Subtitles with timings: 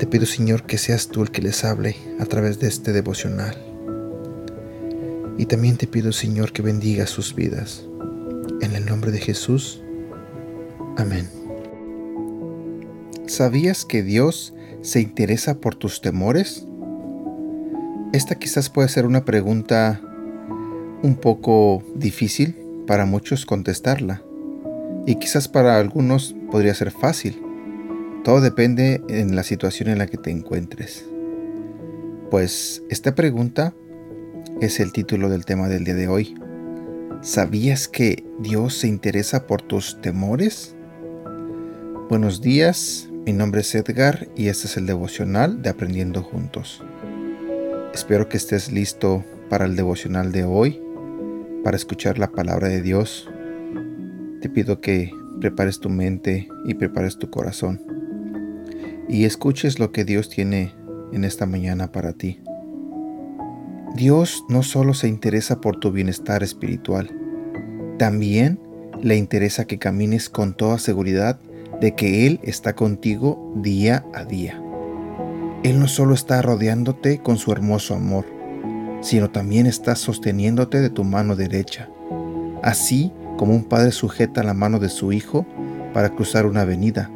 [0.00, 3.54] Te pido, Señor, que seas tú el que les hable a través de este devocional.
[5.36, 7.84] Y también te pido, Señor, que bendiga sus vidas.
[8.62, 9.82] En el nombre de Jesús.
[10.96, 11.28] Amén.
[13.26, 16.66] ¿Sabías que Dios se interesa por tus temores?
[18.14, 20.00] Esta quizás puede ser una pregunta
[21.02, 24.22] un poco difícil para muchos contestarla
[25.06, 27.49] y quizás para algunos podría ser fácil.
[28.24, 31.06] Todo depende en la situación en la que te encuentres.
[32.30, 33.74] Pues esta pregunta
[34.60, 36.34] es el título del tema del día de hoy.
[37.22, 40.76] ¿Sabías que Dios se interesa por tus temores?
[42.10, 46.84] Buenos días, mi nombre es Edgar y este es el devocional de Aprendiendo Juntos.
[47.94, 50.78] Espero que estés listo para el devocional de hoy,
[51.64, 53.30] para escuchar la palabra de Dios.
[54.42, 57.80] Te pido que prepares tu mente y prepares tu corazón
[59.10, 60.72] y escuches lo que Dios tiene
[61.12, 62.40] en esta mañana para ti.
[63.96, 67.10] Dios no solo se interesa por tu bienestar espiritual,
[67.98, 68.60] también
[69.02, 71.40] le interesa que camines con toda seguridad
[71.80, 74.62] de que Él está contigo día a día.
[75.64, 78.26] Él no solo está rodeándote con su hermoso amor,
[79.00, 81.88] sino también está sosteniéndote de tu mano derecha,
[82.62, 85.46] así como un padre sujeta la mano de su hijo
[85.92, 87.10] para cruzar una avenida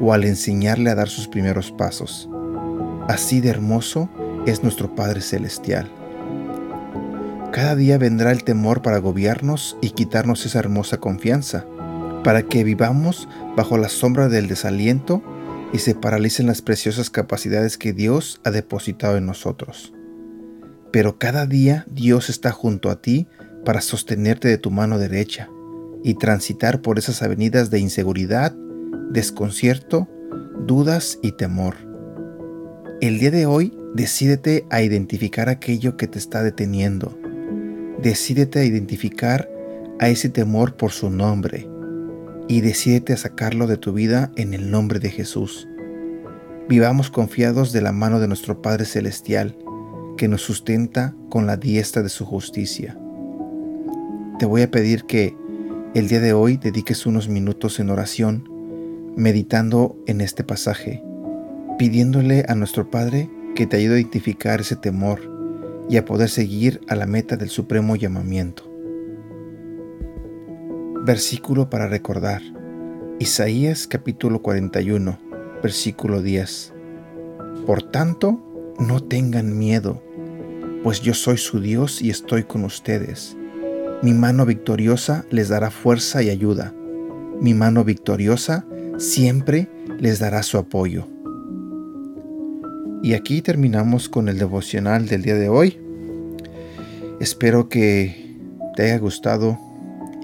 [0.00, 2.28] o al enseñarle a dar sus primeros pasos.
[3.08, 4.08] Así de hermoso
[4.46, 5.90] es nuestro Padre Celestial.
[7.52, 11.64] Cada día vendrá el temor para agobiarnos y quitarnos esa hermosa confianza
[12.22, 15.22] para que vivamos bajo la sombra del desaliento
[15.72, 19.92] y se paralicen las preciosas capacidades que Dios ha depositado en nosotros.
[20.92, 23.26] Pero cada día Dios está junto a ti
[23.64, 25.48] para sostenerte de tu mano derecha
[26.02, 28.54] y transitar por esas avenidas de inseguridad,
[29.10, 30.08] desconcierto,
[30.66, 31.76] dudas y temor.
[33.00, 37.18] El día de hoy decídete a identificar aquello que te está deteniendo.
[38.02, 39.48] Decídete a identificar
[39.98, 41.68] a ese temor por su nombre
[42.48, 45.68] y decídete a sacarlo de tu vida en el nombre de Jesús.
[46.68, 49.56] Vivamos confiados de la mano de nuestro Padre Celestial,
[50.16, 52.98] que nos sustenta con la diestra de su justicia.
[54.38, 55.34] Te voy a pedir que
[55.94, 58.48] el día de hoy dediques unos minutos en oración,
[59.18, 61.02] meditando en este pasaje,
[61.76, 65.20] pidiéndole a nuestro Padre que te ayude a identificar ese temor
[65.88, 68.62] y a poder seguir a la meta del supremo llamamiento.
[71.04, 72.42] Versículo para recordar.
[73.18, 75.18] Isaías capítulo 41,
[75.64, 76.74] versículo 10.
[77.66, 78.40] Por tanto,
[78.78, 80.00] no tengan miedo,
[80.84, 83.36] pues yo soy su Dios y estoy con ustedes.
[84.00, 86.72] Mi mano victoriosa les dará fuerza y ayuda.
[87.40, 88.64] Mi mano victoriosa
[88.98, 91.06] siempre les dará su apoyo.
[93.02, 95.78] Y aquí terminamos con el devocional del día de hoy.
[97.20, 98.36] Espero que
[98.74, 99.58] te haya gustado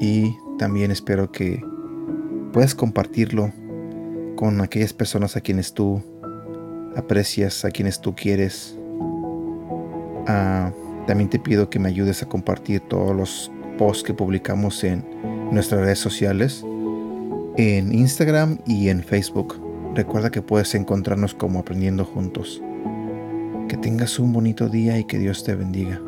[0.00, 1.62] y también espero que
[2.52, 3.52] puedas compartirlo
[4.36, 6.02] con aquellas personas a quienes tú
[6.96, 8.76] aprecias, a quienes tú quieres.
[10.26, 10.72] Ah,
[11.06, 15.04] también te pido que me ayudes a compartir todos los posts que publicamos en
[15.50, 16.64] nuestras redes sociales,
[17.56, 19.60] en Instagram y en Facebook.
[19.94, 22.60] Recuerda que puedes encontrarnos como aprendiendo juntos.
[23.68, 26.00] Que tengas un bonito día y que Dios te bendiga.